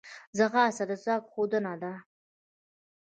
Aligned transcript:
ځغاسته 0.37 0.83
د 0.89 0.91
ځواک 1.03 1.23
ښودنه 1.31 1.73
ده 1.81 1.93